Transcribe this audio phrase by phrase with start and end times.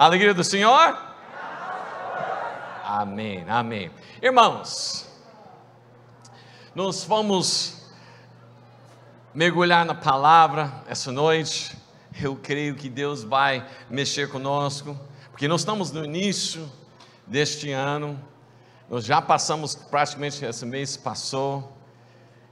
[0.00, 0.98] A alegria do Senhor?
[2.86, 3.90] Amém, amém.
[4.22, 5.06] Irmãos,
[6.74, 7.82] nós vamos
[9.34, 11.76] mergulhar na palavra essa noite.
[12.18, 14.98] Eu creio que Deus vai mexer conosco,
[15.32, 16.66] porque nós estamos no início
[17.26, 18.18] deste ano.
[18.88, 21.76] Nós já passamos praticamente esse mês passou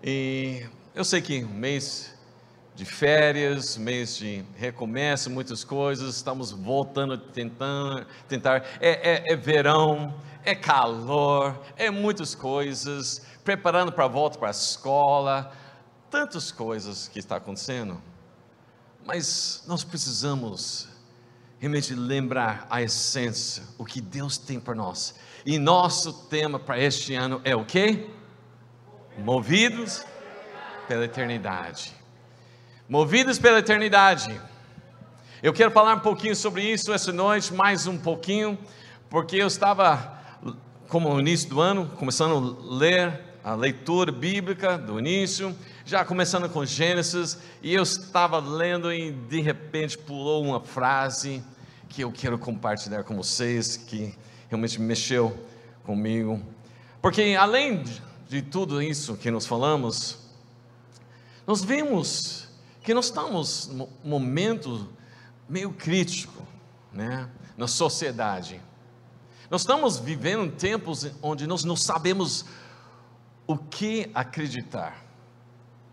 [0.05, 2.15] e eu sei que um mês
[2.79, 10.15] de férias, mês de recomeço, muitas coisas, estamos voltando, tentando, tentar, é, é, é verão,
[10.45, 15.53] é calor, é muitas coisas, preparando para a volta para a escola,
[16.09, 18.01] tantas coisas que está acontecendo,
[19.05, 20.89] mas nós precisamos
[21.59, 27.13] realmente lembrar a essência, o que Deus tem para nós, e nosso tema para este
[27.17, 28.09] ano é o que?
[29.19, 30.05] Movidos
[30.87, 31.98] pela eternidade
[32.89, 34.41] movidos pela eternidade.
[35.43, 38.59] Eu quero falar um pouquinho sobre isso essa noite, mais um pouquinho,
[39.11, 40.19] porque eu estava,
[40.89, 45.55] como no início do ano, começando a ler a leitura bíblica do início,
[45.85, 51.45] já começando com Gênesis, e eu estava lendo e de repente pulou uma frase
[51.91, 54.15] que eu quero compartilhar com vocês, que
[54.49, 55.39] realmente mexeu
[55.85, 56.43] comigo.
[57.03, 57.85] Porque além
[58.27, 60.19] de tudo isso que nós falamos,
[61.47, 62.48] nós vemos
[62.89, 64.89] que nós estamos num momento
[65.47, 66.43] meio crítico,
[66.91, 68.63] né, na sociedade.
[69.51, 72.47] Nós estamos vivendo tempos onde nós não sabemos
[73.47, 75.05] o que acreditar.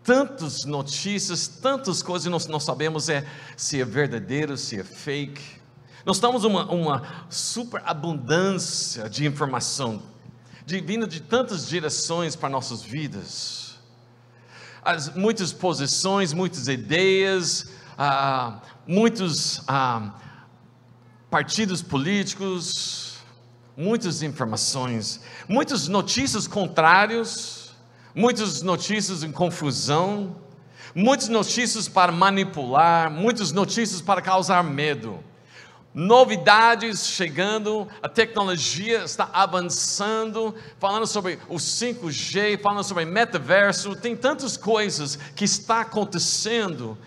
[0.02, 3.26] Tantas notícias, tantas coisas nós não sabemos é,
[3.58, 5.60] se é verdadeiro, se é fake.
[6.02, 10.02] Nós estamos uma, uma superabundância de informação,
[10.64, 13.65] de, vindo de tantas direções para nossas vidas
[14.86, 20.12] as, muitas posições, muitas ideias, ah, muitos ah,
[21.28, 23.18] partidos políticos,
[23.76, 27.74] muitas informações, muitas notícias contrárias,
[28.14, 30.36] muitas notícias em confusão,
[30.94, 35.18] muitas notícias para manipular, muitas notícias para causar medo
[35.96, 44.58] novidades chegando, a tecnologia está avançando, falando sobre o 5G, falando sobre metaverso, tem tantas
[44.58, 46.98] coisas que está acontecendo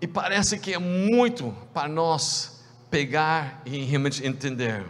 [0.00, 4.86] e parece que é muito para nós pegar e realmente entender.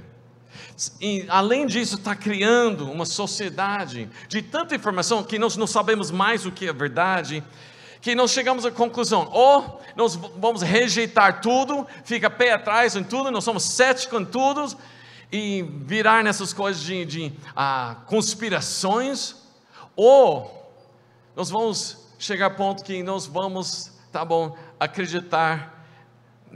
[1.00, 6.44] E, além disso, está criando uma sociedade de tanta informação que nós não sabemos mais
[6.44, 7.42] o que é verdade
[8.00, 13.30] que nós chegamos à conclusão: ou nós vamos rejeitar tudo, fica pé atrás em tudo,
[13.30, 14.76] nós somos céticos em tudo,
[15.32, 19.36] e virar nessas coisas de, de ah, conspirações,
[19.94, 20.72] ou
[21.34, 25.84] nós vamos chegar ao ponto que nós vamos, tá bom, acreditar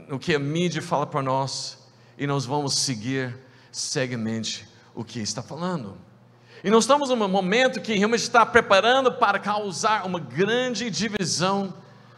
[0.07, 1.77] no que a mídia fala para nós,
[2.17, 3.37] e nós vamos seguir
[3.71, 5.97] cegamente o que está falando.
[6.63, 11.73] E nós estamos num momento que realmente está preparando para causar uma grande divisão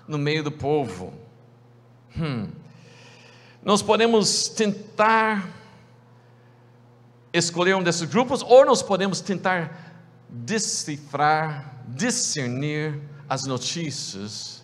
[0.07, 1.13] no meio do povo.
[2.17, 2.49] Hum.
[3.63, 5.47] Nós podemos tentar
[7.31, 9.93] escolher um desses grupos, ou nós podemos tentar
[10.29, 12.99] decifrar, discernir
[13.29, 14.61] as notícias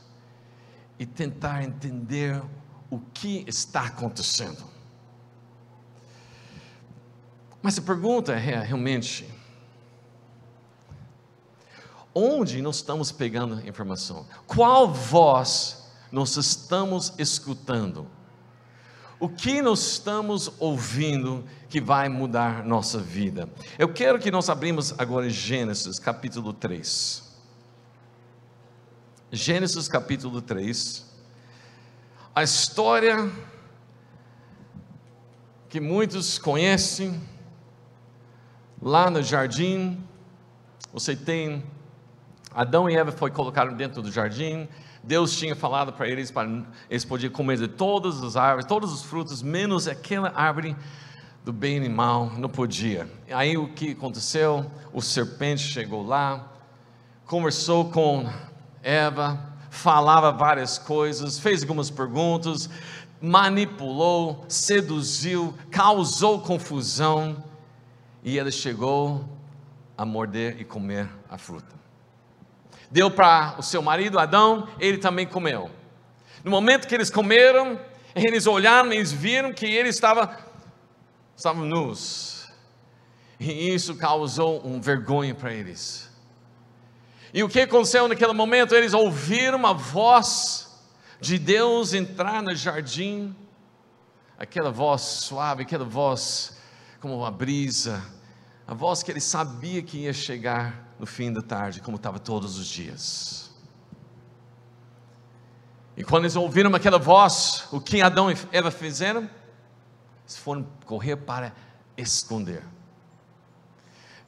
[1.00, 2.41] e tentar entender
[2.89, 4.63] o que está acontecendo.
[7.62, 9.25] Mas a pergunta é realmente:
[12.13, 14.25] Onde nós estamos pegando informação?
[14.47, 18.07] Qual voz nós estamos escutando?
[19.19, 23.49] O que nós estamos ouvindo que vai mudar nossa vida?
[23.77, 27.23] Eu quero que nós abrimos agora Gênesis capítulo 3.
[29.31, 31.05] Gênesis capítulo 3.
[32.33, 33.29] A história
[35.67, 37.21] que muitos conhecem,
[38.81, 40.03] lá no jardim,
[40.91, 41.63] você tem
[42.59, 44.67] Adão e Eva foi colocado dentro do jardim.
[45.01, 46.45] Deus tinha falado para eles para
[46.89, 50.75] eles podiam comer de todas as árvores, todos os frutos, menos aquela árvore
[51.45, 53.09] do bem e mal, não podia.
[53.31, 54.69] Aí o que aconteceu?
[54.91, 56.51] O serpente chegou lá,
[57.25, 58.29] conversou com
[58.83, 59.39] Eva,
[59.69, 62.69] falava várias coisas, fez algumas perguntas,
[63.21, 67.41] manipulou, seduziu, causou confusão,
[68.21, 69.23] e ela chegou
[69.97, 71.79] a morder e comer a fruta
[72.91, 75.69] deu para o seu marido Adão, ele também comeu.
[76.44, 77.80] No momento que eles comeram,
[78.15, 80.38] eles olharam e eles viram que ele estava
[81.36, 82.50] estavam nus.
[83.39, 86.09] E isso causou um vergonha para eles.
[87.33, 88.75] E o que aconteceu naquele momento?
[88.75, 90.68] Eles ouviram uma voz
[91.21, 93.36] de Deus entrar no jardim.
[94.38, 96.57] aquela voz suave, aquela voz
[97.00, 98.03] como uma brisa,
[98.68, 102.60] a voz que ele sabia que ia chegar no fim da tarde, como estava todos
[102.60, 103.50] os dias.
[105.96, 109.30] E quando eles ouviram aquela voz, o que Adão e Eva fizeram?
[110.24, 111.54] Eles foram correr para
[111.98, 112.63] esconder.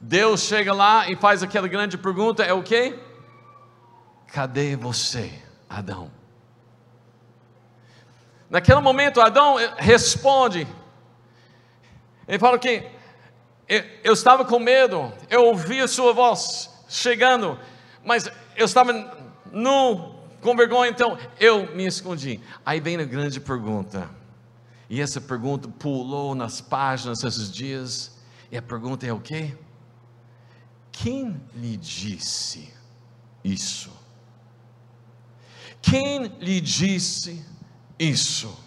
[0.00, 2.98] Deus chega lá e faz aquela grande pergunta: é o quê?
[4.28, 5.32] Cadê você,
[5.68, 6.10] Adão?
[8.50, 10.66] Naquele momento, Adão responde.
[12.26, 12.90] Ele fala que
[14.04, 17.58] eu estava com medo, eu ouvi a sua voz chegando,
[18.04, 18.92] mas eu estava
[19.50, 22.40] nu, com vergonha, então eu me escondi.
[22.66, 24.10] Aí vem a grande pergunta,
[24.90, 28.18] e essa pergunta pulou nas páginas esses dias,
[28.50, 29.56] e a pergunta é o quê?
[30.90, 32.72] Quem lhe disse
[33.42, 33.90] isso?
[35.80, 37.44] Quem lhe disse
[37.98, 38.61] isso?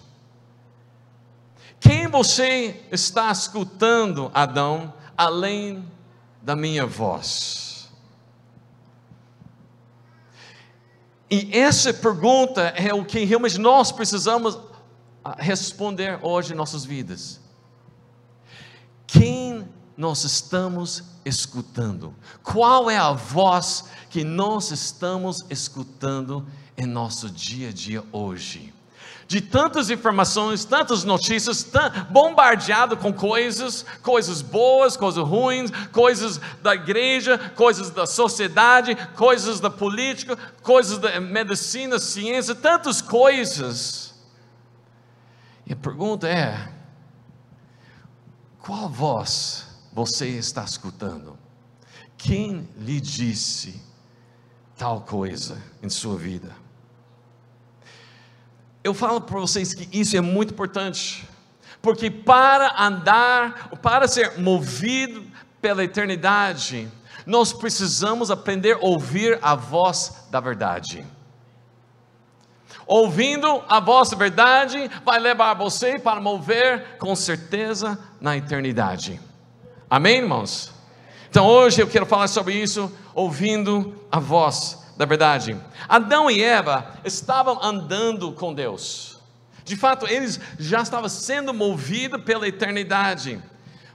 [1.80, 5.86] Quem você está escutando, Adão, além
[6.42, 7.66] da minha voz?
[11.30, 14.58] E essa pergunta é o que realmente nós precisamos
[15.24, 17.40] ah, responder hoje em nossas vidas.
[19.08, 19.68] Quem
[19.98, 22.14] nós estamos escutando?
[22.44, 26.46] Qual é a voz que nós estamos escutando
[26.78, 28.75] em nosso dia a dia hoje?
[29.28, 31.68] De tantas informações, tantas notícias,
[32.10, 39.70] bombardeado com coisas, coisas boas, coisas ruins, coisas da igreja, coisas da sociedade, coisas da
[39.70, 44.14] política, coisas da medicina, ciência, tantas coisas.
[45.66, 46.72] E a pergunta é:
[48.60, 51.38] qual voz você está escutando?
[52.16, 53.82] Quem lhe disse
[54.78, 56.65] tal coisa em sua vida?
[58.86, 61.28] Eu falo para vocês que isso é muito importante,
[61.82, 65.24] porque para andar, para ser movido
[65.60, 66.88] pela eternidade,
[67.26, 71.04] nós precisamos aprender a ouvir a voz da verdade.
[72.86, 79.20] Ouvindo a vossa verdade, vai levar você para mover com certeza na eternidade.
[79.90, 80.72] Amém, irmãos?
[81.28, 85.58] Então hoje eu quero falar sobre isso, ouvindo a voz da verdade.
[85.88, 89.20] Adão e Eva estavam andando com Deus.
[89.64, 93.42] De fato, eles já estavam sendo movidos pela eternidade,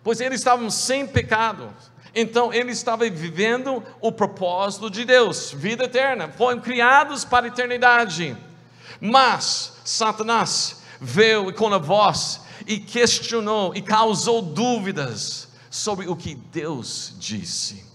[0.02, 1.72] pois eles estavam sem pecado.
[2.14, 8.36] Então, eles estavam vivendo o propósito de Deus, vida eterna, foram criados para a eternidade.
[9.00, 17.14] Mas Satanás veio com a voz e questionou e causou dúvidas sobre o que Deus
[17.18, 17.86] disse.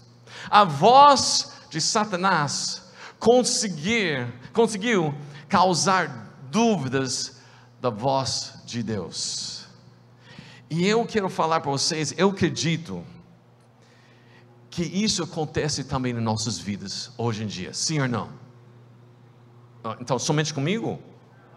[0.50, 2.85] A voz de Satanás
[3.26, 5.12] conseguir, conseguiu
[5.48, 7.40] causar dúvidas
[7.80, 9.66] da voz de Deus.
[10.70, 13.04] E eu quero falar para vocês, eu acredito
[14.70, 18.30] que isso acontece também em nossas vidas hoje em dia, sim ou não?
[19.82, 20.96] Ah, então, somente comigo?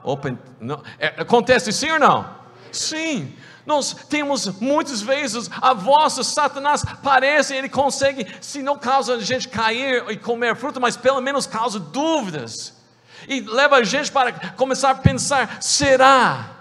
[0.03, 0.81] Open, não.
[0.97, 2.38] É, acontece sim ou não?
[2.71, 3.35] Sim,
[3.65, 9.47] nós temos muitas vezes a voz Satanás parece, ele consegue, se não causa a gente
[9.47, 12.73] cair e comer fruta, mas pelo menos causa dúvidas.
[13.27, 16.55] E leva a gente para começar a pensar: será?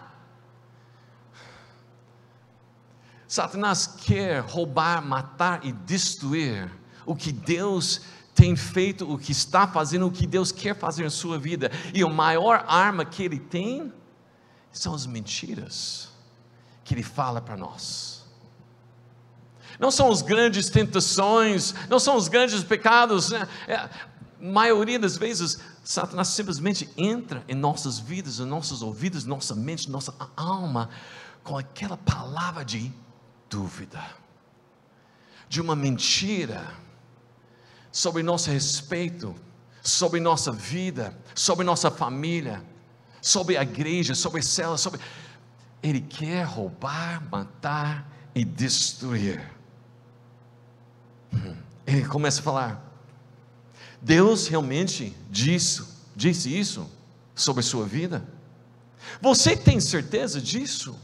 [3.27, 6.71] Satanás quer roubar, matar e destruir
[7.07, 8.01] o que Deus
[8.35, 11.71] tem feito, o que está fazendo, o que Deus quer fazer em sua vida.
[11.93, 13.93] E a maior arma que ele tem
[14.79, 16.09] são as mentiras
[16.85, 18.25] que Ele fala para nós.
[19.79, 23.31] Não são as grandes tentações, não são os grandes pecados.
[23.31, 23.49] Né?
[23.67, 23.89] É,
[24.41, 30.15] maioria das vezes, Satanás simplesmente entra em nossas vidas, em nossos ouvidos, nossa mente, nossa
[30.37, 30.89] alma,
[31.43, 32.93] com aquela palavra de
[33.51, 34.03] dúvida,
[35.49, 36.75] de uma mentira
[37.91, 39.35] sobre nosso respeito,
[39.83, 42.63] sobre nossa vida, sobre nossa família,
[43.21, 45.01] sobre a igreja, sobre a célula, sobre
[45.83, 49.43] ele quer roubar, matar e destruir.
[51.87, 52.93] Ele começa a falar:
[54.01, 55.85] Deus realmente disse,
[56.15, 56.91] disse isso
[57.35, 58.27] sobre a sua vida?
[59.21, 60.99] Você tem certeza disso?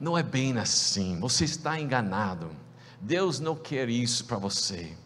[0.00, 2.50] Não é bem assim, você está enganado.
[3.00, 4.96] Deus não quer isso para você.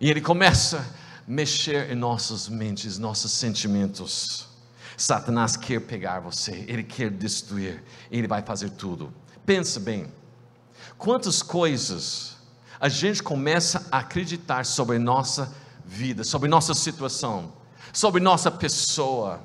[0.00, 0.86] E ele começa
[1.26, 4.46] mexer em nossas mentes, nossos sentimentos.
[4.96, 9.12] Satanás quer pegar você, ele quer destruir, ele vai fazer tudo.
[9.44, 10.10] Pensa bem,
[10.96, 12.36] quantas coisas
[12.80, 15.54] a gente começa a acreditar sobre nossa
[15.84, 17.52] vida, sobre nossa situação,
[17.92, 19.44] sobre nossa pessoa,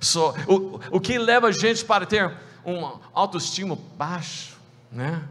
[0.00, 2.34] so, o, o que leva a gente para ter
[2.64, 4.56] um autoestima baixo,
[4.90, 5.22] né?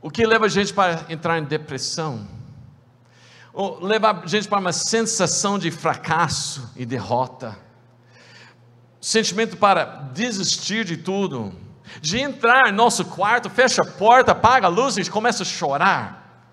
[0.00, 2.26] O que leva a gente para entrar em depressão?
[3.58, 7.58] Ou leva a gente para uma sensação de fracasso e derrota.
[9.00, 11.52] Sentimento para desistir de tudo.
[12.00, 16.46] De entrar no nosso quarto, fecha a porta, apaga a luz e começa a chorar.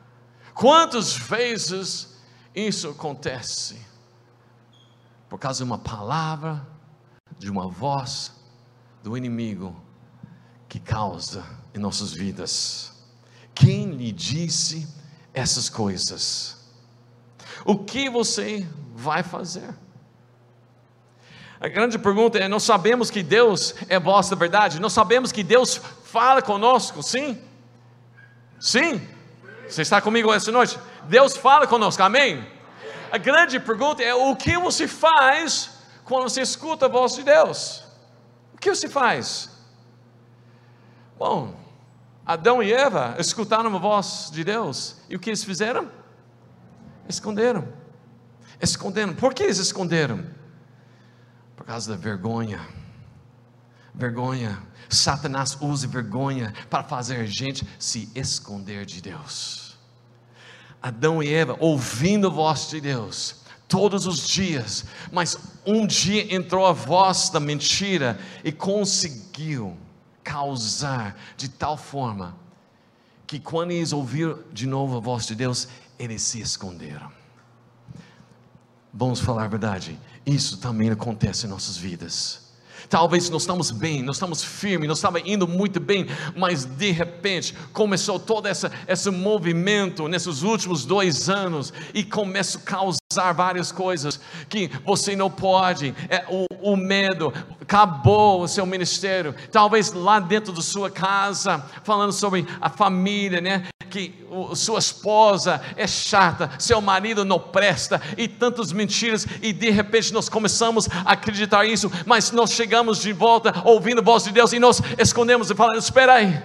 [0.55, 2.17] Quantas vezes
[2.55, 3.79] isso acontece?
[5.29, 6.65] Por causa de uma palavra,
[7.37, 8.31] de uma voz
[9.03, 9.79] do inimigo
[10.67, 12.91] que causa em nossas vidas.
[13.53, 14.87] Quem lhe disse
[15.35, 16.64] essas coisas?
[17.63, 19.73] O que você vai fazer?
[21.59, 24.79] A grande pergunta é: nós sabemos que Deus é voz da verdade?
[24.79, 27.41] Nós sabemos que Deus fala conosco, sim?
[28.59, 29.01] Sim?
[29.67, 30.77] Você está comigo essa noite?
[31.03, 32.45] Deus fala conosco, amém?
[33.11, 35.71] A grande pergunta é: o que você faz
[36.03, 37.83] quando você escuta a voz de Deus?
[38.53, 39.49] O que você faz?
[41.17, 41.55] Bom,
[42.25, 45.89] Adão e Eva escutaram a voz de Deus e o que eles fizeram?
[47.07, 47.67] Esconderam.
[48.61, 49.13] Esconderam.
[49.13, 50.25] Por que eles esconderam?
[51.55, 52.59] Por causa da vergonha.
[53.93, 54.61] Vergonha.
[54.89, 59.77] Satanás usa vergonha para fazer a gente se esconder de Deus.
[60.81, 66.65] Adão e Eva ouvindo a voz de Deus todos os dias, mas um dia entrou
[66.65, 69.75] a voz da mentira e conseguiu
[70.23, 72.35] causar de tal forma
[73.25, 75.67] que quando eles ouviram de novo a voz de Deus,
[75.97, 77.11] eles se esconderam.
[78.93, 82.44] Vamos falar a verdade, isso também acontece em nossas vidas.
[82.89, 87.53] Talvez nós estamos bem, nós estamos firmes, nós estamos indo muito bem, mas de repente
[87.73, 94.19] começou todo essa, esse movimento nesses últimos dois anos e começa a causar várias coisas
[94.49, 95.93] que você não pode.
[96.09, 99.35] É, o, o medo acabou o seu ministério.
[99.51, 103.67] Talvez lá dentro da sua casa, falando sobre a família, né?
[103.95, 104.13] Que
[104.55, 110.27] sua esposa é chata, seu marido não presta, e tantas mentiras, e de repente nós
[110.27, 114.59] começamos a acreditar isso, mas nós chegamos de volta ouvindo a voz de Deus e
[114.59, 116.43] nós escondemos e falamos: espera aí,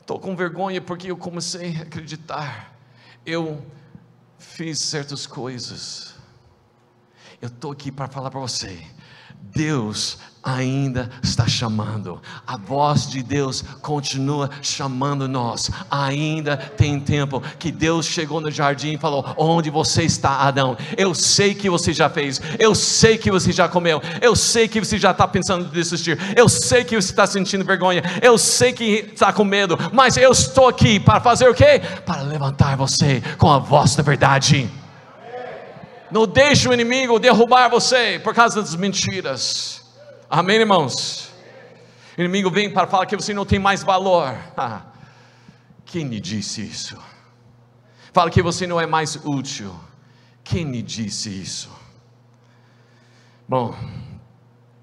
[0.00, 2.74] estou com vergonha porque eu comecei a acreditar,
[3.24, 3.64] eu
[4.36, 6.16] fiz certas coisas,
[7.40, 8.84] eu estou aqui para falar para você,
[9.42, 15.70] Deus ainda está chamando, a voz de Deus continua chamando nós.
[15.90, 20.76] Ainda tem tempo que Deus chegou no jardim e falou: Onde você está, Adão?
[20.96, 24.80] Eu sei que você já fez, eu sei que você já comeu, eu sei que
[24.80, 28.72] você já está pensando em desistir, eu sei que você está sentindo vergonha, eu sei
[28.72, 31.82] que está com medo, mas eu estou aqui para fazer o quê?
[32.04, 34.79] Para levantar você com a voz da verdade.
[36.10, 39.84] Não deixe o inimigo derrubar você por causa das mentiras.
[40.28, 41.30] Amém, irmãos?
[42.18, 44.36] O inimigo vem para falar que você não tem mais valor.
[44.56, 44.82] Ah,
[45.84, 46.98] quem lhe disse isso?
[48.12, 49.74] Fala que você não é mais útil.
[50.42, 51.70] Quem lhe disse isso?
[53.48, 53.74] Bom,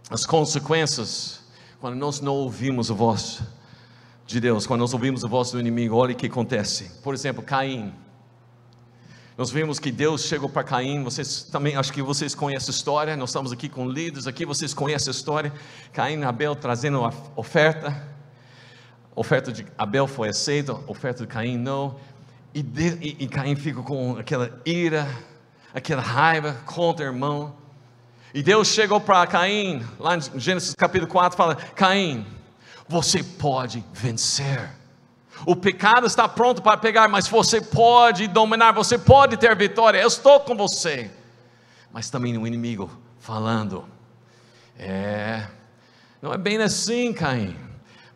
[0.10, 1.42] as consequências,
[1.80, 3.42] quando nós não ouvimos a voz
[4.26, 6.92] de Deus, quando nós ouvimos a voz do inimigo, olha o que acontece.
[7.04, 7.94] Por exemplo, Caim
[9.38, 13.16] nós vimos que Deus chegou para Caim, vocês também, acho que vocês conhecem a história,
[13.16, 15.54] nós estamos aqui com líderes aqui, vocês conhecem a história.
[15.94, 17.90] Caim e Abel trazendo a oferta,
[19.16, 22.00] a oferta de Abel foi aceita, a oferta de Caim não.
[22.52, 25.08] E, de, e, e Caim fica com aquela ira,
[25.72, 27.56] aquela raiva contra o irmão.
[28.34, 32.26] E Deus chegou para Caim, lá em Gênesis capítulo 4, fala: Caim,
[32.90, 34.77] você pode vencer.
[35.46, 40.00] O pecado está pronto para pegar, mas você pode dominar, você pode ter vitória.
[40.00, 41.12] Eu estou com você.
[41.92, 42.90] Mas também o inimigo
[43.20, 43.86] falando:
[44.78, 45.48] É,
[46.22, 47.56] não é bem assim, Caim.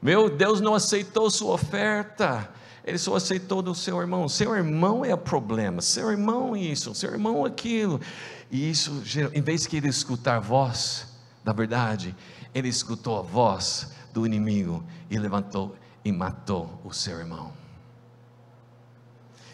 [0.01, 2.49] Meu Deus não aceitou sua oferta.
[2.83, 4.27] Ele só aceitou do seu irmão.
[4.27, 5.81] Seu irmão é o problema.
[5.81, 8.01] Seu irmão isso, seu irmão aquilo.
[8.49, 11.07] E isso, em vez de ele escutar a voz
[11.43, 12.15] da verdade,
[12.53, 17.53] ele escutou a voz do inimigo e levantou e matou o seu irmão.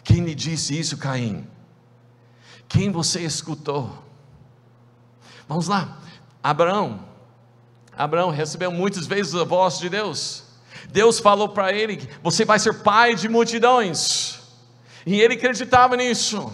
[0.02, 1.46] Quem lhe disse isso, Caim?
[2.68, 4.02] Quem você escutou?
[5.46, 5.98] Vamos lá,
[6.42, 7.06] Abraão.
[7.96, 10.44] Abraão recebeu muitas vezes a voz de Deus.
[10.90, 14.40] Deus falou para ele: Você vai ser pai de multidões.
[15.04, 16.52] E ele acreditava nisso.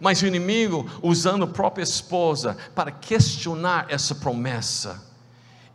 [0.00, 5.02] Mas o inimigo, usando a própria esposa para questionar essa promessa,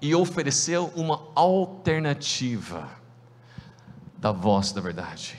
[0.02, 3.01] e ofereceu uma alternativa
[4.22, 5.36] da voz da verdade.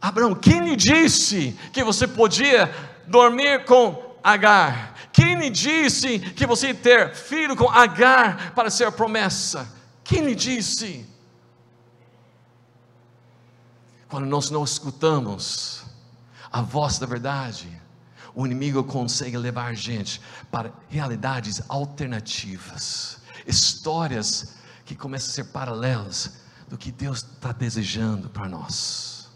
[0.00, 2.72] Abraão, quem lhe disse que você podia
[3.08, 4.94] dormir com Agar?
[5.12, 9.68] Quem lhe disse que você ia ter filho com Agar para ser promessa?
[10.04, 11.04] Quem lhe disse?
[14.08, 15.82] Quando nós não escutamos
[16.50, 17.68] a voz da verdade,
[18.34, 24.54] o inimigo consegue levar a gente para realidades alternativas, histórias
[24.84, 29.28] que começam a ser paralelas do que Deus está desejando para nós.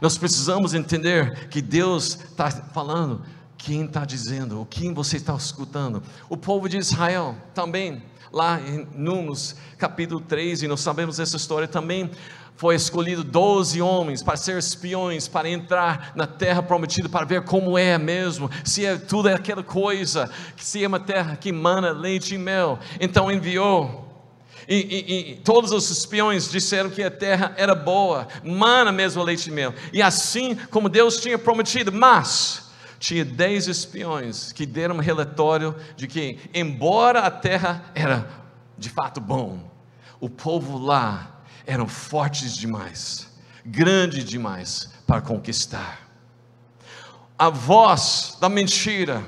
[0.00, 3.22] Nós precisamos entender que Deus está falando,
[3.56, 6.02] quem está dizendo, o quem você está escutando.
[6.28, 11.68] O povo de Israel também, lá em Números capítulo 3, e nós sabemos essa história
[11.68, 12.10] também,
[12.56, 17.78] foi escolhido 12 homens para ser espiões, para entrar na terra prometida, para ver como
[17.78, 22.34] é mesmo, se é tudo é aquela coisa, se é uma terra que mana leite
[22.34, 22.78] e mel.
[23.00, 24.11] Então enviou.
[24.68, 29.48] E, e, e, todos os espiões disseram que a terra era boa, mana mesmo leite
[29.48, 29.74] e mel.
[29.92, 36.06] E assim como Deus tinha prometido, mas tinha dez espiões que deram um relatório de
[36.06, 38.28] que, embora a terra era
[38.78, 39.68] de fato bom,
[40.20, 43.28] o povo lá eram fortes demais,
[43.64, 46.08] grandes demais para conquistar.
[47.36, 49.24] A voz da mentira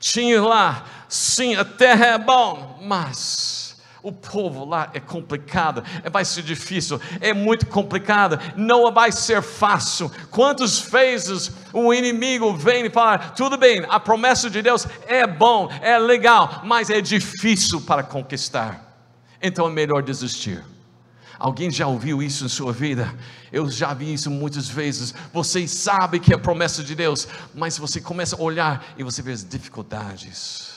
[0.00, 3.53] tinha lá, sim, a terra é bom, mas
[4.04, 9.40] o povo lá é complicado, é, vai ser difícil, é muito complicado, não vai ser
[9.40, 10.12] fácil.
[10.30, 15.70] Quantas vezes o inimigo vem e fala: tudo bem, a promessa de Deus é bom,
[15.80, 19.08] é legal, mas é difícil para conquistar,
[19.42, 20.62] então é melhor desistir.
[21.38, 23.12] Alguém já ouviu isso em sua vida?
[23.50, 25.14] Eu já vi isso muitas vezes.
[25.32, 29.32] Você sabe que é promessa de Deus, mas você começa a olhar e você vê
[29.32, 30.73] as dificuldades.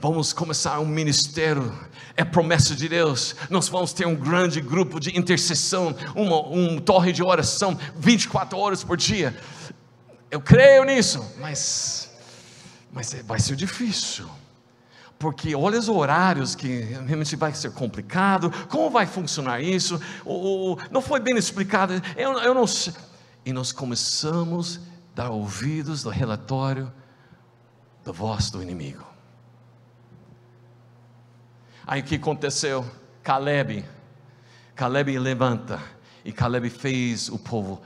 [0.00, 1.78] Vamos começar um ministério,
[2.16, 3.36] é promessa de Deus.
[3.50, 8.82] Nós vamos ter um grande grupo de intercessão, uma, um torre de oração, 24 horas
[8.82, 9.38] por dia.
[10.30, 12.10] Eu creio nisso, mas,
[12.90, 14.26] mas é, vai ser difícil
[15.18, 20.00] porque olha os horários que realmente vai ser complicado, como vai funcionar isso,
[20.90, 22.94] não foi bem explicado, eu, eu não sei.
[23.44, 26.90] E nós começamos a dar ouvidos do relatório
[28.02, 29.09] da voz do inimigo.
[31.86, 32.84] Aí o que aconteceu?
[33.22, 33.84] Caleb,
[34.74, 35.80] Caleb levanta,
[36.24, 37.82] e Caleb fez o povo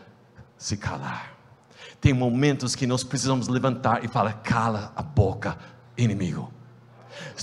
[0.57, 1.35] se calar.
[2.01, 5.59] Tem momentos que nós precisamos levantar e falar: cala a boca,
[5.97, 6.53] inimigo.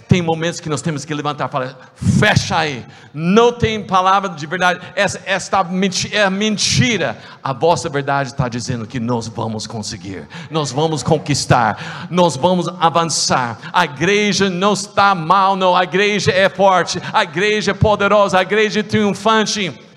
[0.07, 4.45] Tem momentos que nós temos que levantar e falar: fecha aí, não tem palavra de
[4.45, 5.59] verdade, essa, esta
[6.11, 7.17] é mentira.
[7.43, 13.57] A vossa verdade está dizendo que nós vamos conseguir, nós vamos conquistar, nós vamos avançar.
[13.73, 18.41] A igreja não está mal, não, a igreja é forte, a igreja é poderosa, a
[18.41, 19.90] igreja é triunfante.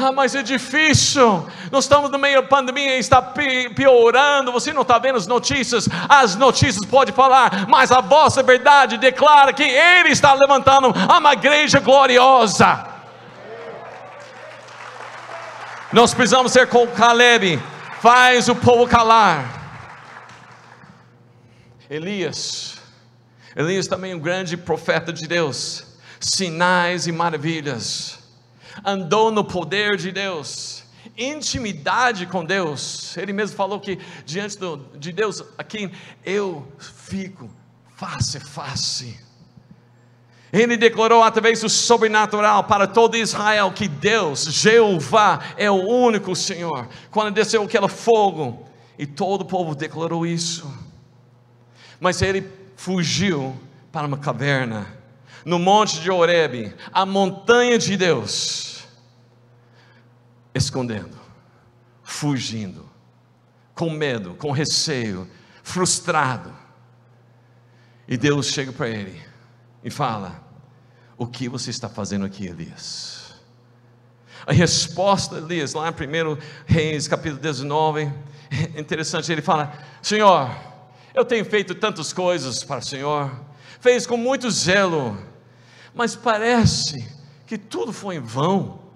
[0.00, 1.44] Ah, mas é difícil.
[1.72, 4.52] Nós estamos no meio da pandemia está piorando.
[4.52, 5.88] Você não está vendo as notícias?
[6.08, 11.80] As notícias podem falar, mas a vossa verdade declara que Ele está levantando uma igreja
[11.80, 12.86] gloriosa.
[15.92, 17.60] Nós precisamos ser com Caleb.
[18.00, 19.56] Faz o povo calar.
[21.90, 22.78] Elias.
[23.56, 25.84] Elias também é um grande profeta de Deus.
[26.20, 28.17] Sinais e maravilhas
[28.84, 30.84] andou no poder de Deus,
[31.16, 33.16] intimidade com Deus.
[33.16, 35.90] Ele mesmo falou que diante do, de Deus, a quem
[36.24, 37.50] eu fico
[37.96, 39.28] face a face.
[40.52, 46.88] Ele declarou através do sobrenatural para todo Israel que Deus, Jeová, é o único Senhor.
[47.10, 48.66] Quando desceu aquele fogo,
[48.98, 50.72] e todo o povo declarou isso.
[52.00, 53.54] Mas ele fugiu
[53.92, 54.86] para uma caverna,
[55.44, 58.67] no monte de Horebe, a montanha de Deus
[60.58, 61.16] escondendo,
[62.02, 62.88] fugindo,
[63.74, 65.28] com medo, com receio,
[65.62, 66.52] frustrado.
[68.06, 69.20] E Deus chega para ele
[69.82, 70.42] e fala:
[71.16, 73.34] O que você está fazendo aqui, Elias?
[74.46, 78.12] A resposta de Elias, lá em 1 Reis, capítulo 19,
[78.50, 80.50] é interessante, ele fala: Senhor,
[81.14, 83.30] eu tenho feito tantas coisas para o Senhor,
[83.80, 85.18] fez com muito zelo,
[85.94, 87.06] mas parece
[87.46, 88.87] que tudo foi em vão.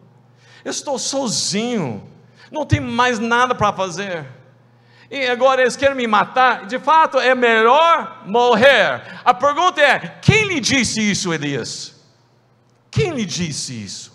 [0.65, 2.09] Eu estou sozinho,
[2.51, 4.27] não tenho mais nada para fazer.
[5.11, 6.67] E agora eles querem me matar.
[6.67, 9.21] De fato, é melhor morrer.
[9.23, 11.95] A pergunta é: quem lhe disse isso, Elias?
[12.91, 14.13] Quem lhe disse isso?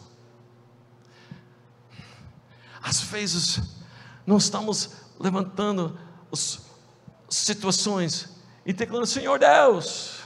[2.82, 3.62] Às vezes,
[4.26, 6.00] nós estamos levantando
[6.32, 6.66] as
[7.30, 8.30] situações
[8.66, 10.22] e declarando: Senhor Deus,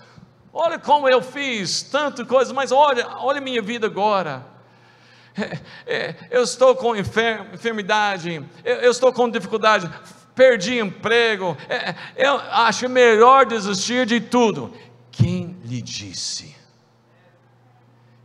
[0.54, 4.46] olha como eu fiz tanta coisa, mas olha, olha minha vida agora.
[5.36, 9.90] É, é, eu estou com enfer enfermidade, eu, estou com dificuldade.
[10.36, 14.74] perdi emprego, é, eu acho melhor desistir de tudo.
[15.12, 16.56] Quem lhe disse?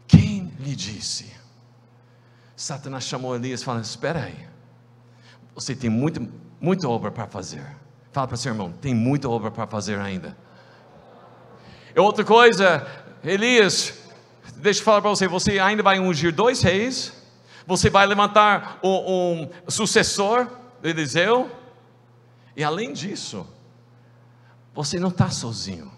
[0.07, 1.35] Quem lhe disse?
[2.57, 4.49] Satanás chamou Elias e falou: Espera aí,
[5.55, 6.27] você tem muito,
[6.61, 7.65] muita obra para fazer.
[8.13, 10.37] Fala para seu irmão: tem muita obra para fazer ainda.
[11.97, 12.87] Outra coisa,
[13.25, 14.06] Elias,
[14.57, 17.13] deixa eu falar para você: você ainda vai ungir dois reis,
[17.67, 20.49] você vai levantar um, um sucessor
[20.83, 21.51] de Eliseu,
[22.57, 23.47] e além disso,
[24.75, 25.91] você não está sozinho,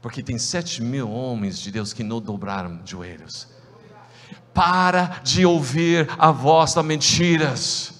[0.00, 3.48] porque tem sete mil homens de Deus que não dobraram joelhos.
[4.52, 7.93] Para de ouvir a voz das mentiras.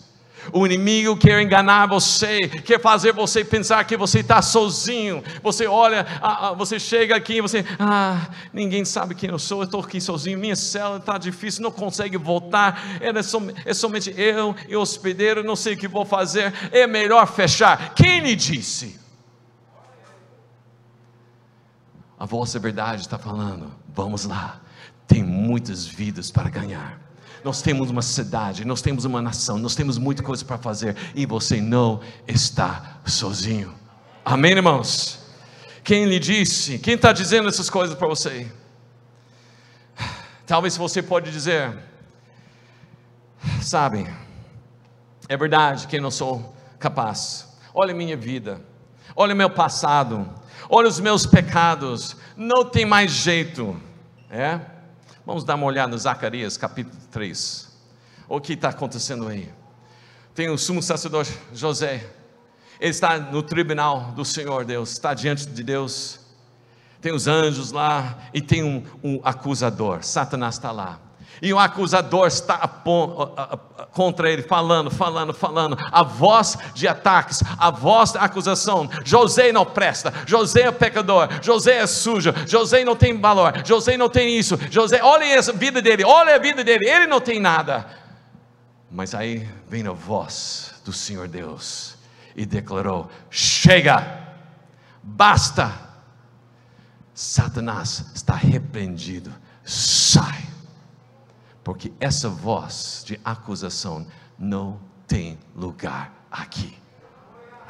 [0.52, 5.22] O inimigo quer enganar você, quer fazer você pensar que você está sozinho.
[5.42, 6.06] Você olha,
[6.56, 10.38] você chega aqui e você, ah, ninguém sabe quem eu sou, eu estou aqui sozinho,
[10.38, 12.98] minha cela está difícil, não consegue voltar.
[13.00, 16.52] É, som, é somente eu e o hospedeiro, não sei o que vou fazer.
[16.72, 17.94] É melhor fechar.
[17.94, 19.00] Quem lhe disse?
[22.18, 24.60] A vossa verdade está falando, vamos lá,
[25.06, 27.04] tem muitas vidas para ganhar
[27.42, 31.26] nós temos uma cidade, nós temos uma nação, nós temos muita coisa para fazer e
[31.26, 33.74] você não está sozinho.
[34.24, 35.18] Amém, irmãos?
[35.82, 36.78] Quem lhe disse?
[36.78, 38.50] Quem está dizendo essas coisas para você?
[40.46, 41.76] Talvez você pode dizer,
[43.62, 44.06] sabe,
[45.28, 47.56] é verdade que eu não sou capaz.
[47.74, 48.60] Olha minha vida,
[49.16, 50.28] olha meu passado,
[50.68, 53.80] olha os meus pecados, não tem mais jeito.
[54.30, 54.60] É?
[55.26, 57.72] Vamos dar uma olhada no Zacarias capítulo 3.
[58.28, 59.50] O que está acontecendo aí?
[60.34, 62.06] Tem o sumo sacerdote José,
[62.78, 66.20] ele está no tribunal do Senhor Deus, está diante de Deus.
[67.00, 71.00] Tem os anjos lá e tem um, um acusador, Satanás está lá.
[71.42, 72.56] E o acusador está
[73.92, 75.76] contra ele, falando, falando, falando.
[75.90, 78.88] A voz de ataques, a voz da acusação.
[79.04, 84.08] José não presta, José é pecador, José é sujo, José não tem valor, José não
[84.08, 84.58] tem isso.
[84.70, 87.86] José, olha a vida dele, olha a vida dele, ele não tem nada.
[88.90, 91.96] Mas aí vem a voz do Senhor Deus
[92.36, 94.20] e declarou: Chega,
[95.02, 95.82] basta.
[97.12, 99.32] Satanás está repreendido,
[101.64, 104.06] porque essa voz de acusação
[104.38, 106.74] não tem lugar aqui.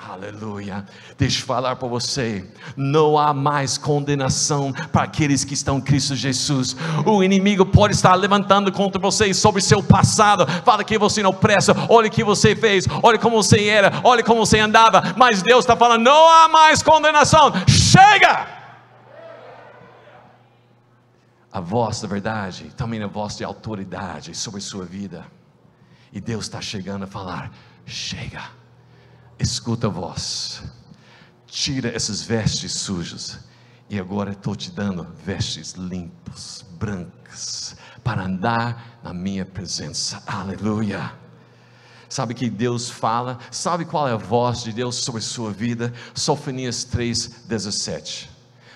[0.06, 0.84] Aleluia.
[1.16, 2.44] Deixa eu falar para você:
[2.76, 6.76] não há mais condenação para aqueles que estão em Cristo Jesus.
[7.06, 10.46] O inimigo pode estar levantando contra você sobre seu passado.
[10.62, 11.74] Fala que você não presta.
[11.88, 12.86] Olha o que você fez.
[13.02, 14.00] Olha como você era.
[14.04, 15.14] Olha como você andava.
[15.16, 17.52] Mas Deus está falando: não há mais condenação.
[17.66, 18.63] Chega!
[21.54, 25.24] A voz da verdade, também a voz de autoridade sobre sua vida.
[26.12, 27.52] E Deus está chegando a falar:
[27.86, 28.42] chega,
[29.38, 30.64] escuta a voz,
[31.46, 33.38] tira essas vestes sujas,
[33.88, 40.20] e agora estou te dando vestes limpas, brancas, para andar na minha presença.
[40.26, 41.12] Aleluia.
[42.08, 43.38] Sabe que Deus fala?
[43.52, 45.92] Sabe qual é a voz de Deus sobre sua vida?
[46.14, 48.28] Sofonias 3,17.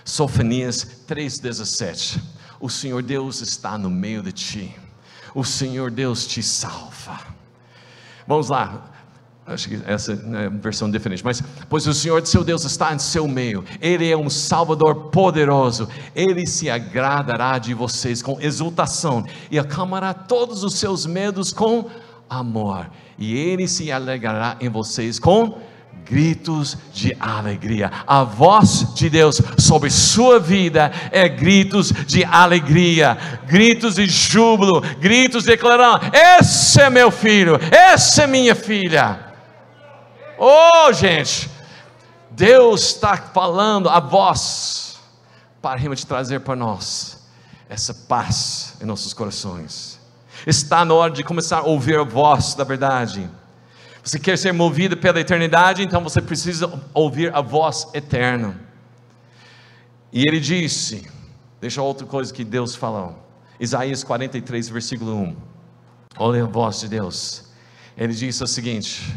[0.05, 4.77] Sofonias 3,17 o Senhor Deus está no meio de ti.
[5.35, 7.21] O Senhor Deus te salva.
[8.27, 8.91] Vamos lá.
[9.47, 12.99] Acho que essa é a versão diferente, mas pois o Senhor seu Deus está em
[12.99, 19.59] seu meio, Ele é um Salvador poderoso, Ele se agradará de vocês com exultação e
[19.59, 21.89] acalmará todos os seus medos com
[22.29, 25.59] amor, e Ele se alegrará em vocês com
[26.05, 27.91] gritos de alegria.
[28.07, 35.45] A voz de Deus sobre sua vida é gritos de alegria, gritos de júbilo, gritos
[35.45, 39.27] declarando: Esse é meu filho, essa é minha filha.
[40.39, 41.51] Oh, gente,
[42.31, 44.99] Deus está falando a voz
[45.61, 47.19] para realmente trazer para nós
[47.69, 49.99] essa paz em nossos corações.
[50.47, 53.29] Está na hora de começar a ouvir a voz da verdade
[54.09, 58.59] você quer ser movido pela eternidade, então você precisa ouvir a voz eterna.
[60.11, 61.07] E ele disse:
[61.61, 63.23] Deixa outra coisa que Deus falou.
[63.61, 65.37] Isaías 43, versículo 1.
[66.17, 67.51] Olha a voz de Deus.
[67.99, 69.15] Ele disse o seguinte: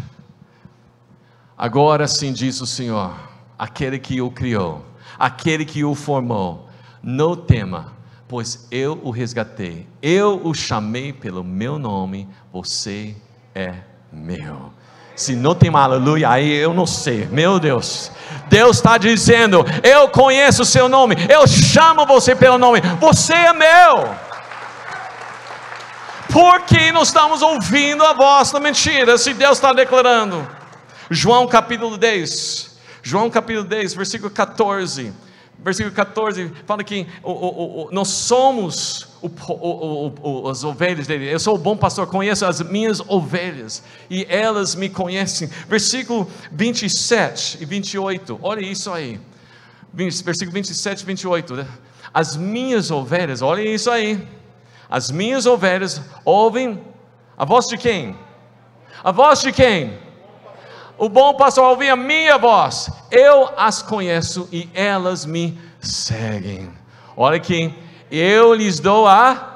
[1.58, 3.18] Agora sim diz o Senhor,
[3.58, 4.86] aquele que o criou,
[5.18, 6.68] aquele que o formou,
[7.02, 7.94] não tema,
[8.28, 13.16] pois eu o resgatei, eu o chamei pelo meu nome, você
[13.56, 14.81] é meu.
[15.22, 18.12] Se não tem uma aleluia aí, eu não sei, meu Deus.
[18.50, 23.54] Deus está dizendo: Eu conheço o seu nome, eu chamo você pelo nome, você é
[23.54, 24.16] meu.
[26.34, 30.48] Por que não estamos ouvindo a voz da mentira se Deus está declarando?
[31.08, 32.72] João capítulo 10.
[33.04, 35.14] João capítulo 10, versículo 14.
[35.64, 39.08] Versículo 14 fala que o, o, o, nós somos
[40.50, 41.32] as ovelhas dele.
[41.32, 45.48] Eu sou o bom pastor, conheço as minhas ovelhas e elas me conhecem.
[45.68, 49.20] Versículo 27 e 28, olha isso aí.
[49.94, 51.56] Versículo 27 e 28.
[51.56, 51.68] Né?
[52.12, 54.28] As minhas ovelhas, olha isso aí.
[54.90, 56.82] As minhas ovelhas ouvem
[57.38, 58.18] a voz de quem?
[59.04, 59.98] A voz de quem?
[61.02, 62.92] O bom pastor ouve a minha voz.
[63.10, 66.72] Eu as conheço e elas me seguem.
[67.18, 67.74] Olha aqui,
[68.12, 69.48] eu lhes dou a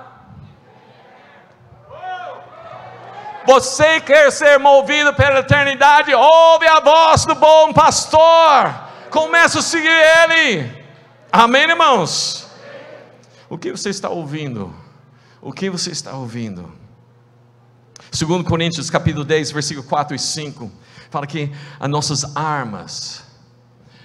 [3.45, 6.11] Você quer ser movido pela eternidade?
[6.15, 8.73] Ouve a voz do bom pastor.
[9.11, 10.83] Começa a seguir ele.
[11.31, 12.49] Amém, irmãos?
[13.47, 14.75] O que você está ouvindo?
[15.39, 16.73] O que você está ouvindo?
[18.11, 20.71] Segundo Coríntios capítulo 10, versículo 4 e 5,
[21.15, 21.49] fala que
[21.79, 23.23] as nossas armas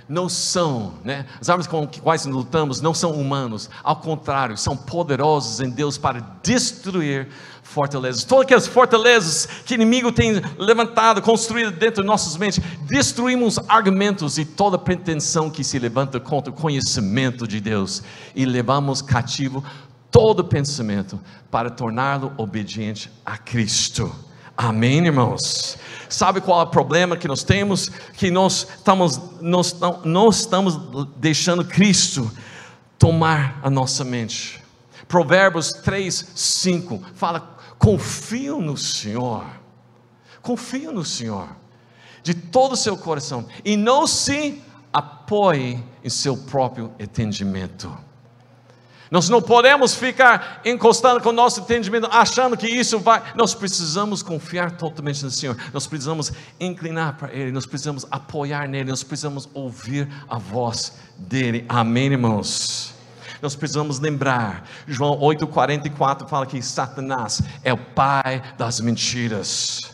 [0.09, 1.27] não são, né?
[1.41, 5.99] As armas com as quais lutamos não são humanos, ao contrário, são poderosos em Deus
[5.99, 7.27] para destruir
[7.65, 8.23] fortalezas.
[8.23, 14.39] Todas aquelas fortalezas que o inimigo tem levantado, construído dentro de nossas mentes, destruímos argumentos
[14.39, 18.05] e toda pretensão que se levanta contra o conhecimento de Deus
[18.37, 19.65] e levamos cativo
[20.13, 21.19] todo pensamento
[21.51, 24.30] para torná-lo obediente a Cristo.
[24.63, 25.79] Amém, irmãos?
[26.07, 27.89] Sabe qual é o problema que nós temos?
[27.89, 30.79] Que nós estamos, nós, nós estamos
[31.17, 32.31] deixando Cristo
[32.99, 34.63] tomar a nossa mente.
[35.09, 39.47] Provérbios 3, 5 fala: confio no Senhor,
[40.43, 41.49] confio no Senhor,
[42.23, 47.91] de todo o seu coração, e não se apoie em seu próprio entendimento.
[49.11, 53.21] Nós não podemos ficar encostando com o nosso entendimento, achando que isso vai.
[53.35, 55.57] Nós precisamos confiar totalmente no Senhor.
[55.73, 57.51] Nós precisamos inclinar para Ele.
[57.51, 58.91] Nós precisamos apoiar nele.
[58.91, 61.65] Nós precisamos ouvir a voz dele.
[61.69, 62.95] Amém, irmãos?
[63.43, 64.65] Nós precisamos lembrar.
[64.87, 69.91] João 8,44 fala que Satanás é o pai das mentiras.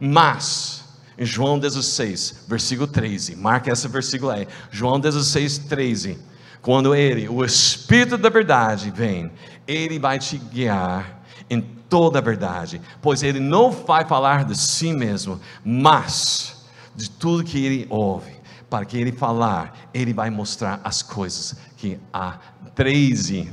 [0.00, 0.82] Mas,
[1.16, 4.48] em João 16, versículo 13, marca esse versículo aí.
[4.68, 6.31] João 16, 13
[6.62, 9.30] quando Ele, o Espírito da Verdade, vem,
[9.66, 14.92] Ele vai te guiar em toda a verdade, pois Ele não vai falar de si
[14.92, 18.40] mesmo, mas de tudo que Ele ouve.
[18.70, 22.38] Para que Ele falar, Ele vai mostrar as coisas que há
[22.74, 23.52] 13,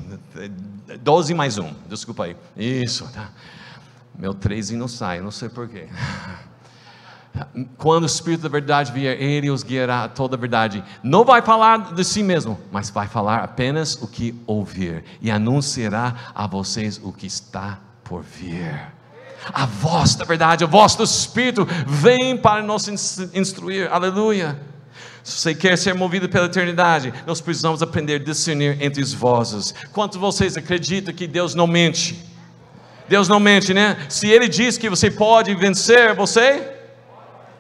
[1.02, 3.32] 12 mais um, desculpa aí, isso, tá?
[4.18, 5.88] Meu 13 não sai, não sei porquê.
[7.78, 10.84] Quando o Espírito da verdade vier, ele os guiará a toda a verdade.
[11.04, 16.32] Não vai falar de si mesmo, mas vai falar apenas o que ouvir e anunciará
[16.34, 18.80] a vocês o que está por vir.
[19.54, 22.88] A voz da verdade, a voz do Espírito vem para nos
[23.34, 23.92] instruir.
[23.92, 24.60] Aleluia.
[25.24, 29.74] Se você quer ser movido pela eternidade, nós precisamos aprender a discernir entre as vozes.
[29.92, 32.26] Quantos vocês acreditam que Deus não mente?
[33.08, 33.98] Deus não mente, né?
[34.08, 36.79] Se Ele diz que você pode vencer, você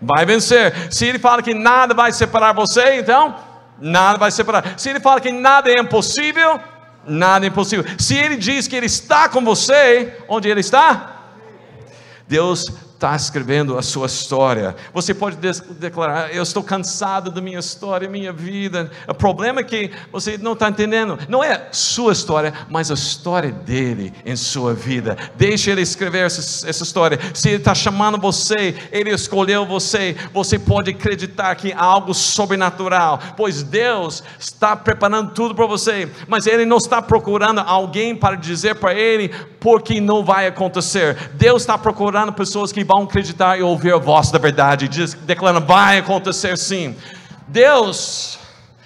[0.01, 0.91] vai vencer.
[0.91, 3.35] Se ele fala que nada vai separar você, então
[3.79, 4.77] nada vai separar.
[4.77, 6.59] Se ele fala que nada é impossível,
[7.05, 7.85] nada é impossível.
[7.97, 11.15] Se ele diz que ele está com você, onde ele está?
[12.27, 14.75] Deus está escrevendo a sua história.
[14.93, 15.37] Você pode
[15.79, 18.91] declarar: Eu estou cansado da minha história, minha vida.
[19.07, 21.17] O problema é que você não está entendendo.
[21.29, 25.17] Não é sua história, mas a história dele em sua vida.
[25.37, 27.17] Deixe ele escrever essa, essa história.
[27.33, 30.17] Se ele está chamando você, ele escolheu você.
[30.33, 36.11] Você pode acreditar que há algo sobrenatural, pois Deus está preparando tudo para você.
[36.27, 41.15] Mas ele não está procurando alguém para dizer para ele porque não vai acontecer.
[41.35, 45.63] Deus está procurando pessoas que vão acreditar e ouvir a voz da verdade, diz, declarando:
[45.63, 46.97] vai acontecer sim.
[47.47, 48.39] Deus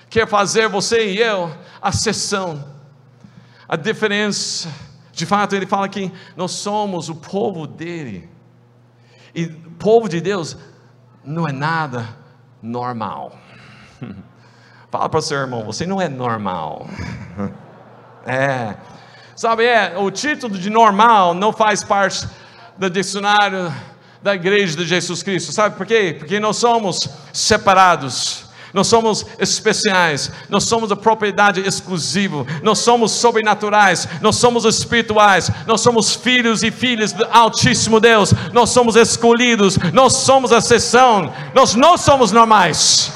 [0.09, 1.49] quer fazer você e eu
[1.81, 2.65] a sessão,
[3.67, 4.69] a diferença.
[5.13, 8.29] De fato, ele fala que nós somos o povo dele,
[9.33, 10.57] e o povo de Deus
[11.23, 12.09] não é nada
[12.61, 13.37] normal.
[14.91, 16.87] Fala para o seu irmão, você não é normal.
[18.25, 18.77] É,
[19.35, 22.25] sabe, é, o título de normal não faz parte
[22.77, 23.69] do dicionário
[24.23, 25.51] da igreja de Jesus Cristo.
[25.51, 26.15] Sabe por quê?
[26.17, 28.45] Porque nós somos separados.
[28.73, 35.81] Nós somos especiais, nós somos a propriedade exclusiva, nós somos sobrenaturais, nós somos espirituais, nós
[35.81, 41.75] somos filhos e filhas do Altíssimo Deus, nós somos escolhidos, nós somos a exceção, nós
[41.75, 43.13] não somos normais.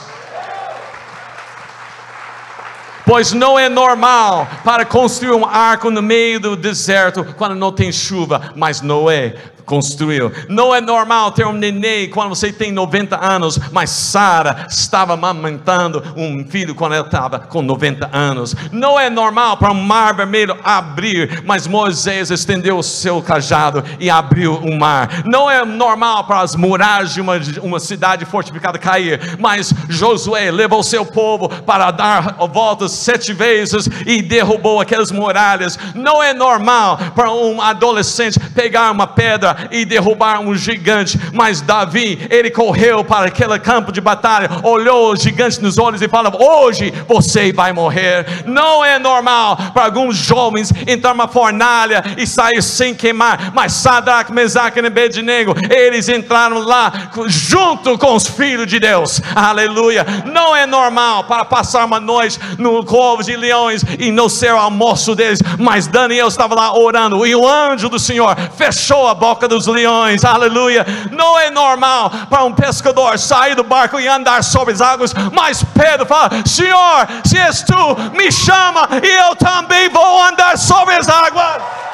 [3.04, 7.92] Pois não é normal para construir um arco no meio do deserto quando não tem
[7.92, 10.32] chuva, mas Noé construiu.
[10.48, 16.02] Não é normal ter um neném quando você tem 90 anos, mas Sara estava amamentando
[16.16, 18.56] um filho quando ela estava com 90 anos.
[18.72, 24.10] Não é normal para o mar vermelho abrir, mas Moisés estendeu o seu cajado e
[24.10, 25.24] abriu o mar.
[25.26, 30.82] Não é normal para as muralhas de uma, uma cidade fortificada cair, mas Josué levou
[30.82, 35.78] seu povo para dar voltas sete vezes e derrubou aquelas muralhas.
[35.94, 42.28] Não é normal para um adolescente pegar uma pedra e derrubar um gigante, mas Davi,
[42.30, 46.94] ele correu para aquele campo de batalha, olhou o gigante nos olhos e falava: Hoje
[47.08, 48.26] você vai morrer.
[48.46, 54.34] Não é normal para alguns jovens entrar numa fornalha e sair sem queimar, mas Sadraque,
[54.34, 59.22] Mesaque e Abednego, eles entraram lá junto com os filhos de Deus.
[59.36, 60.06] Aleluia.
[60.26, 64.58] Não é normal para passar uma noite no covo de leões e não ser o
[64.58, 69.47] almoço deles, mas Daniel estava lá orando e o anjo do Senhor fechou a boca
[69.48, 70.24] dos leões.
[70.24, 70.86] Aleluia.
[71.12, 75.64] Não é normal para um pescador sair do barco e andar sobre as águas, mas
[75.64, 81.08] Pedro fala: Senhor, se és tu, me chama e eu também vou andar sobre as
[81.08, 81.88] águas.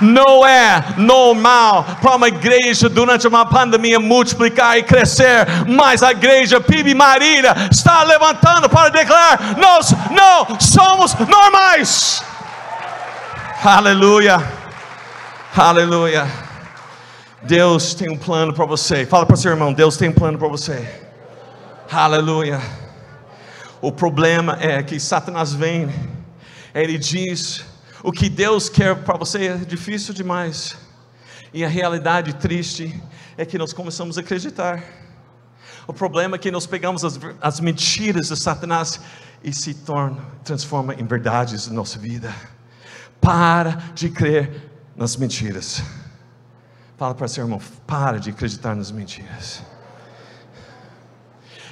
[0.00, 6.60] Não é normal para uma igreja durante uma pandemia multiplicar e crescer, mas a igreja
[6.60, 12.22] PIB Marília está levantando para declarar: nós não somos normais.
[13.66, 14.36] Aleluia,
[15.56, 16.26] aleluia.
[17.44, 19.06] Deus tem um plano para você.
[19.06, 20.86] Fala para seu irmão: Deus tem um plano para você.
[21.90, 22.60] Aleluia.
[23.80, 25.88] O problema é que Satanás vem,
[26.74, 27.64] ele diz
[28.02, 30.76] o que Deus quer para você é difícil demais.
[31.50, 33.02] E a realidade triste
[33.34, 34.84] é que nós começamos a acreditar.
[35.86, 39.00] O problema é que nós pegamos as, as mentiras de Satanás
[39.42, 42.30] e se torna, transforma em verdades na nossa vida.
[43.24, 45.82] Para de crer nas mentiras.
[46.98, 49.62] Fala para seu irmão, para de acreditar nas mentiras.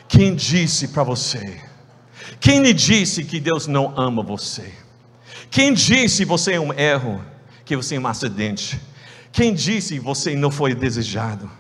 [0.09, 1.61] Quem disse para você?
[2.41, 4.73] Quem lhe disse que Deus não ama você?
[5.51, 7.23] Quem disse você é um erro,
[7.67, 8.81] que você é um acidente?
[9.31, 11.51] Quem disse você não foi desejado?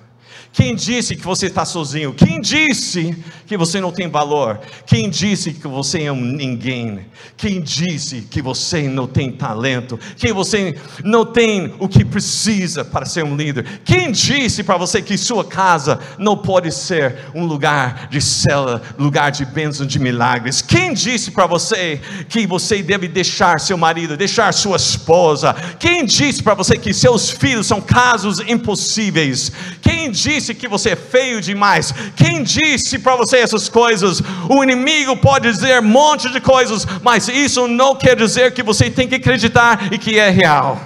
[0.52, 2.12] Quem disse que você está sozinho?
[2.12, 4.60] Quem disse que você não tem valor?
[4.86, 7.06] Quem disse que você é um ninguém?
[7.38, 9.98] Quem disse que você não tem talento?
[10.18, 13.80] Quem você não tem o que precisa para ser um líder?
[13.82, 19.30] Quem disse para você que sua casa não pode ser um lugar de cela, lugar
[19.30, 20.60] de bênção, de milagres?
[20.60, 25.54] Quem disse para você que você deve deixar seu marido, deixar sua esposa?
[25.78, 29.50] Quem disse para você que seus filhos são casos impossíveis?
[29.80, 31.94] Quem disse disse que você é feio demais?
[32.16, 34.20] Quem disse para você essas coisas?
[34.48, 38.90] O inimigo pode dizer um monte de coisas, mas isso não quer dizer que você
[38.90, 40.78] tem que acreditar e que é real.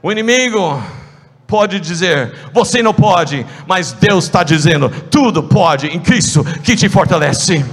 [0.00, 0.80] O inimigo
[1.48, 6.88] pode dizer, você não pode, mas Deus está dizendo, tudo pode em Cristo que te
[6.88, 7.64] fortalece.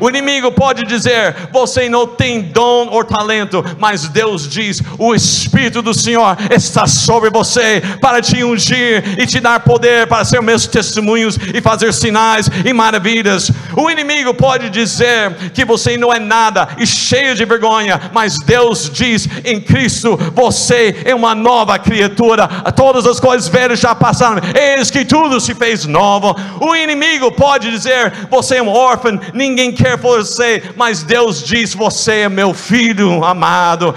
[0.00, 5.82] O inimigo pode dizer: você não tem dom ou talento, mas Deus diz: o Espírito
[5.82, 10.66] do Senhor está sobre você para te ungir e te dar poder para ser meus
[10.66, 13.50] testemunhos e fazer sinais e maravilhas.
[13.76, 18.90] O inimigo pode dizer que você não é nada e cheio de vergonha, mas Deus
[18.90, 22.48] diz: em Cristo você é uma nova criatura.
[22.74, 26.34] Todas as coisas velhas já passaram, eis que tudo se fez novo.
[26.60, 32.20] O inimigo pode dizer: você é um órfão, ninguém quer você, mas Deus diz: Você
[32.20, 33.94] é meu filho amado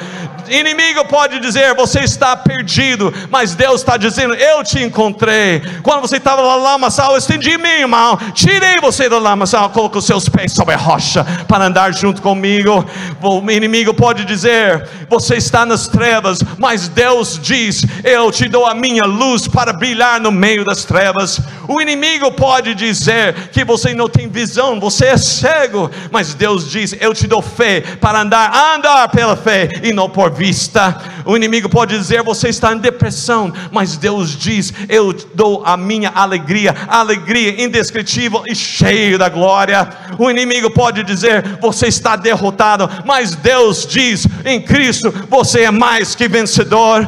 [0.49, 5.61] inimigo pode dizer: você está perdido, mas Deus está dizendo: eu te encontrei.
[5.83, 10.05] Quando você estava lá lamaçal, eu estendi minha mão, tirei você da lamaçal, coloquei os
[10.05, 12.85] seus pés sobre a rocha para andar junto comigo.
[13.21, 18.73] O inimigo pode dizer: você está nas trevas, mas Deus diz: eu te dou a
[18.73, 21.39] minha luz para brilhar no meio das trevas.
[21.67, 26.95] O inimigo pode dizer que você não tem visão, você é cego, mas Deus diz:
[26.99, 31.14] eu te dou fé para andar, andar pela fé e não por vista.
[31.25, 36.11] O inimigo pode dizer: você está em depressão, mas Deus diz: eu dou a minha
[36.13, 39.87] alegria, alegria indescritível e cheio da glória.
[40.19, 46.13] O inimigo pode dizer: você está derrotado, mas Deus diz: em Cristo você é mais
[46.13, 47.07] que vencedor.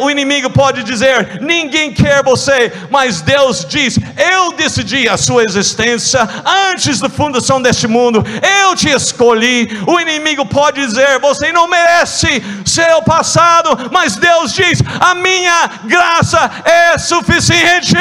[0.00, 6.26] O inimigo pode dizer: ninguém quer você, mas Deus diz: eu decidi a sua existência
[6.70, 8.24] antes da fundação deste mundo,
[8.62, 9.68] eu te escolhi.
[9.86, 13.49] O inimigo pode dizer: você não merece, seu passado,
[13.90, 17.96] mas Deus diz: a minha graça é suficiente.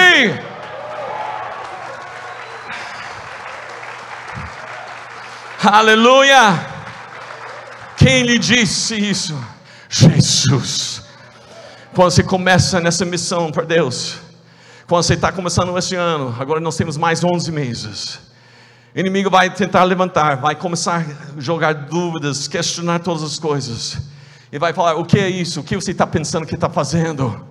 [5.62, 6.68] Aleluia!
[7.98, 9.38] Quem lhe disse isso?
[9.90, 11.04] Jesus.
[11.94, 14.16] Quando você começa nessa missão para Deus,
[14.88, 18.20] quando você está começando esse ano, agora nós temos mais 11 meses.
[18.96, 23.98] O inimigo vai tentar levantar, vai começar a jogar dúvidas, questionar todas as coisas.
[24.52, 25.62] E vai falar: o que é isso?
[25.62, 27.48] O que você está pensando que está fazendo?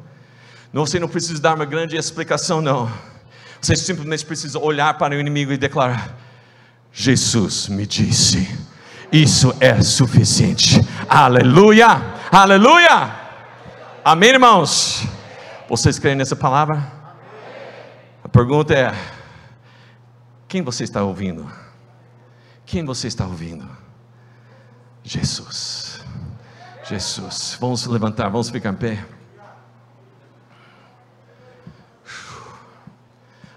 [0.72, 2.90] Não, você não precisa dar uma grande explicação, não.
[3.60, 6.16] Você simplesmente precisa olhar para o inimigo e declarar:
[6.92, 8.48] Jesus me disse,
[9.10, 10.80] isso é suficiente.
[11.08, 11.88] Aleluia,
[12.30, 13.14] aleluia.
[14.04, 15.04] Amém, irmãos?
[15.68, 16.92] Vocês creem nessa palavra?
[18.22, 18.92] A pergunta é:
[20.46, 21.50] quem você está ouvindo?
[22.66, 23.66] Quem você está ouvindo?
[25.02, 25.87] Jesus.
[26.88, 27.58] Jesus.
[27.60, 29.06] Vamos levantar, vamos ficar em pé.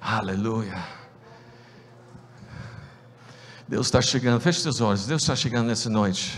[0.01, 0.83] Aleluia.
[3.65, 6.37] Deus está chegando, feche seus olhos, Deus está chegando nessa noite.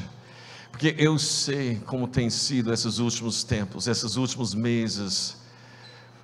[0.70, 5.38] Porque eu sei como tem sido esses últimos tempos, esses últimos meses.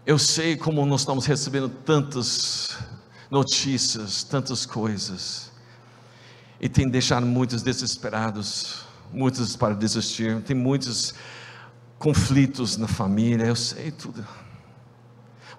[0.05, 2.77] Eu sei como nós estamos recebendo tantas
[3.31, 5.51] notícias, tantas coisas.
[6.61, 10.41] E tem deixado muitos desesperados, muitos para desistir.
[10.41, 11.13] Tem muitos
[11.97, 14.25] conflitos na família, eu sei tudo.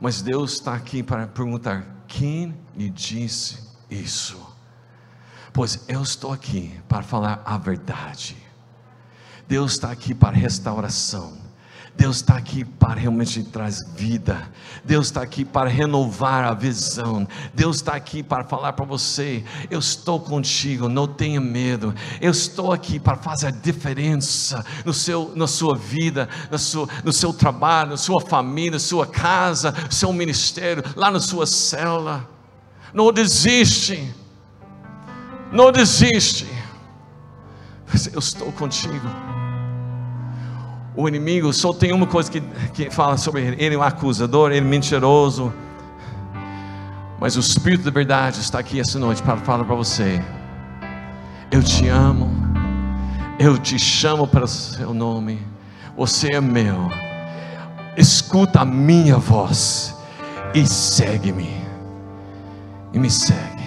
[0.00, 3.58] Mas Deus está aqui para perguntar: quem lhe disse
[3.90, 4.38] isso?
[5.52, 8.36] Pois eu estou aqui para falar a verdade.
[9.46, 11.49] Deus está aqui para restauração.
[12.00, 14.50] Deus está aqui para realmente trazer vida.
[14.82, 17.28] Deus está aqui para renovar a visão.
[17.52, 21.94] Deus está aqui para falar para você: eu estou contigo, não tenha medo.
[22.18, 27.12] Eu estou aqui para fazer a diferença no seu, na sua vida, no seu, no
[27.12, 32.26] seu trabalho, na sua família, na sua casa, no seu ministério, lá na sua célula.
[32.94, 34.10] Não desiste.
[35.52, 36.46] Não desiste.
[38.10, 39.29] Eu estou contigo.
[40.96, 42.40] O inimigo só tem uma coisa que,
[42.72, 45.52] que fala sobre ele: ele é um acusador, ele é mentiroso.
[47.20, 50.22] Mas o Espírito da verdade está aqui essa noite para falar para você:
[51.50, 52.30] Eu te amo,
[53.38, 55.40] eu te chamo para o seu nome,
[55.96, 56.90] você é meu.
[57.96, 59.94] Escuta a minha voz
[60.54, 61.50] e segue-me,
[62.92, 63.59] e me segue.